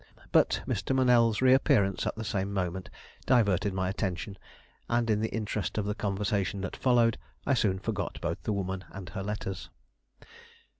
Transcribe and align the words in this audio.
But 0.31 0.63
Mr. 0.67 0.95
Monell's 0.95 1.43
reappearance 1.43 2.07
at 2.07 2.15
the 2.15 2.23
same 2.23 2.51
moment, 2.51 2.89
diverted 3.27 3.71
my 3.71 3.87
attention, 3.87 4.35
and 4.89 5.07
in 5.11 5.19
the 5.21 5.29
interest 5.29 5.77
of 5.77 5.85
the 5.85 5.93
conversation 5.93 6.61
that 6.61 6.75
followed, 6.75 7.19
I 7.45 7.53
soon 7.53 7.77
forgot 7.77 8.19
both 8.19 8.41
the 8.41 8.51
woman 8.51 8.83
and 8.89 9.09
her 9.09 9.21
letters. 9.21 9.69